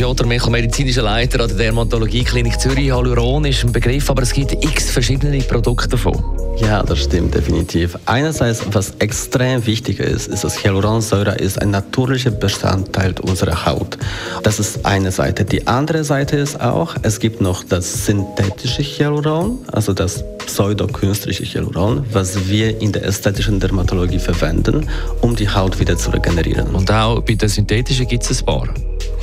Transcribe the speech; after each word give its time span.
Piotr 0.00 0.24
Michel, 0.24 0.50
medizinischer 0.50 1.02
Leiter 1.02 1.42
an 1.42 1.48
der 1.48 1.58
Dermatologie 1.58 2.24
Klinik 2.24 2.58
Zürich. 2.58 2.86
Hyaluron 2.86 3.44
ist 3.44 3.62
ein 3.64 3.70
Begriff, 3.70 4.08
aber 4.08 4.22
es 4.22 4.32
gibt 4.32 4.52
x 4.64 4.88
verschiedene 4.88 5.42
Produkte 5.42 5.88
davon. 5.88 6.16
Ja, 6.56 6.82
das 6.82 7.00
stimmt 7.00 7.34
definitiv. 7.34 7.98
Einerseits, 8.06 8.62
was 8.72 8.94
extrem 8.98 9.66
wichtig 9.66 10.00
ist, 10.00 10.28
ist, 10.28 10.42
dass 10.42 10.64
Hyaluronsäure 10.64 11.34
ist 11.34 11.60
ein 11.60 11.70
natürlicher 11.70 12.30
Bestandteil 12.30 13.14
unserer 13.20 13.66
Haut. 13.66 13.98
Das 14.42 14.58
ist 14.58 14.86
eine 14.86 15.12
Seite. 15.12 15.44
Die 15.44 15.66
andere 15.66 16.02
Seite 16.02 16.38
ist 16.38 16.58
auch, 16.58 16.96
es 17.02 17.20
gibt 17.20 17.42
noch 17.42 17.62
das 17.62 18.06
synthetische 18.06 18.82
Hyaluron, 18.82 19.58
also 19.70 19.92
das 19.92 20.24
pseudokünstliche 20.38 21.44
Hyaluron, 21.44 22.06
was 22.10 22.48
wir 22.48 22.80
in 22.80 22.92
der 22.92 23.04
ästhetischen 23.04 23.60
Dermatologie 23.60 24.18
verwenden, 24.18 24.88
um 25.20 25.36
die 25.36 25.50
Haut 25.50 25.78
wieder 25.78 25.98
zu 25.98 26.08
regenerieren. 26.08 26.74
Und 26.74 26.90
auch 26.90 27.20
bei 27.20 27.34
den 27.34 27.50
synthetischen 27.50 28.08
gibt 28.08 28.22
es 28.22 28.40
ein 28.40 28.46
paar. 28.46 28.66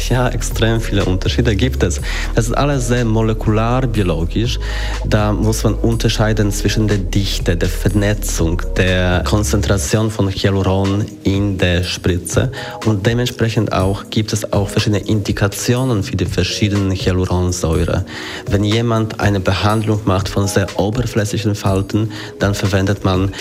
Ja, 0.10 0.30
extrem 0.30 0.80
viele 0.80 1.04
Unterschiede 1.06 1.56
gibt 1.56 1.84
es. 1.84 2.00
Das 2.36 2.46
ist 2.46 2.54
alles 2.54 2.88
sehr 2.88 3.04
molekularbiologisch. 3.04 4.60
Da 5.06 5.34
muss 5.34 5.64
man 5.64 5.74
unterscheiden 5.74 6.52
zwischen 6.52 6.88
der 6.88 7.00
Dichte, 7.00 7.58
der 7.58 7.68
Vernetzung, 7.68 8.62
der 8.78 9.24
Konzentration 9.26 10.10
von 10.10 10.30
Hyaluron 10.30 11.06
in 11.24 11.58
der 11.58 11.84
Spritze 11.84 12.52
und 12.86 13.06
dementsprechend 13.06 13.74
auch 13.74 14.10
gibt 14.10 14.34
es 14.34 14.54
auch 14.54 14.70
verschiedene 14.70 15.04
Indikationen 15.08 16.04
für 16.04 16.16
die 16.16 16.26
verschiedenen 16.26 16.92
Hyaluronsäure. 16.92 18.06
Wenn 18.50 18.64
jemand 18.64 19.20
eine 19.20 19.40
Behandlung 19.40 20.02
macht 20.06 20.30
von 20.30 20.48
sehr 20.48 20.68
oberflächlichen 20.80 21.56
Falten, 21.56 22.12
dann 22.40 22.54
verwendet 22.54 23.04
man 23.04 23.34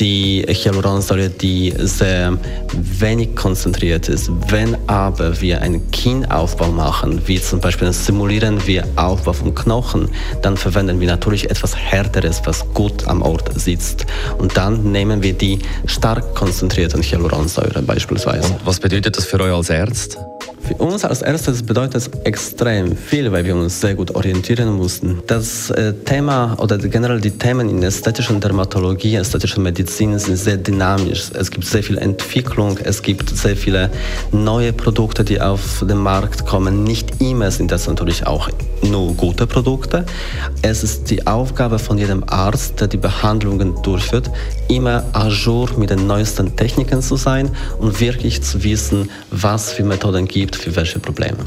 die 0.00 0.44
Hyaluronsäure, 0.48 1.28
die 1.30 1.74
sehr 1.76 2.38
wenig 2.72 3.34
konzentriert 3.34 4.08
ist. 4.08 4.30
Wenn 4.48 4.76
aber 4.88 5.40
wir 5.40 5.60
einen 5.60 5.90
Kinnaufbau 5.90 6.68
machen, 6.68 7.20
wie 7.26 7.40
zum 7.40 7.60
Beispiel 7.60 7.92
simulieren 7.92 8.64
wir 8.66 8.86
Aufbau 8.96 9.32
von 9.32 9.54
Knochen, 9.54 10.08
dann 10.42 10.56
verwenden 10.56 11.00
wir 11.00 11.08
natürlich 11.08 11.50
etwas 11.50 11.74
härteres, 11.76 12.42
was 12.44 12.64
gut 12.74 13.06
am 13.08 13.22
Ort 13.22 13.50
sitzt. 13.58 14.06
Und 14.38 14.56
dann 14.56 14.92
nehmen 14.92 15.22
wir 15.22 15.32
die 15.32 15.58
stark 15.86 16.34
konzentrierten 16.34 17.02
Hyaluronsäure 17.02 17.82
beispielsweise. 17.82 18.52
Und 18.52 18.66
was 18.66 18.80
bedeutet 18.80 19.16
das 19.16 19.24
für 19.24 19.40
euch 19.40 19.52
als 19.52 19.70
Ärzte? 19.70 20.37
Für 20.68 20.74
uns 20.74 21.02
als 21.02 21.22
erstes 21.22 21.62
bedeutet 21.62 21.94
es 21.94 22.10
extrem 22.24 22.94
viel, 22.94 23.32
weil 23.32 23.42
wir 23.46 23.56
uns 23.56 23.80
sehr 23.80 23.94
gut 23.94 24.14
orientieren 24.14 24.70
mussten. 24.76 25.22
Das 25.26 25.70
äh, 25.70 25.94
Thema 25.94 26.58
oder 26.58 26.76
generell 26.76 27.22
die 27.22 27.30
Themen 27.30 27.70
in 27.70 27.82
ästhetischen 27.82 28.38
Dermatologie, 28.38 29.14
ästhetischer 29.14 29.62
Medizin 29.62 30.18
sind 30.18 30.36
sehr 30.36 30.58
dynamisch. 30.58 31.30
Es 31.32 31.50
gibt 31.50 31.64
sehr 31.64 31.82
viel 31.82 31.96
Entwicklung, 31.96 32.76
es 32.84 33.00
gibt 33.00 33.30
sehr 33.30 33.56
viele 33.56 33.90
neue 34.30 34.74
Produkte, 34.74 35.24
die 35.24 35.40
auf 35.40 35.82
den 35.88 35.96
Markt 35.96 36.44
kommen. 36.44 36.84
Nicht 36.84 37.18
immer 37.18 37.50
sind 37.50 37.72
das 37.72 37.88
natürlich 37.88 38.26
auch 38.26 38.50
nur 38.82 39.14
gute 39.14 39.46
Produkte. 39.46 40.04
Es 40.60 40.84
ist 40.84 41.08
die 41.10 41.26
Aufgabe 41.26 41.78
von 41.78 41.96
jedem 41.96 42.24
Arzt, 42.26 42.78
der 42.78 42.88
die 42.88 42.98
Behandlungen 42.98 43.74
durchführt, 43.82 44.30
immer 44.68 45.02
ajour 45.14 45.70
mit 45.78 45.88
den 45.88 46.06
neuesten 46.06 46.54
Techniken 46.56 47.00
zu 47.00 47.16
sein 47.16 47.50
und 47.78 47.98
wirklich 48.00 48.42
zu 48.42 48.62
wissen, 48.62 49.08
was 49.30 49.72
für 49.72 49.82
Methoden 49.82 50.28
gibt 50.28 50.57
für 50.58 50.74
welche 50.76 50.98
Probleme. 50.98 51.38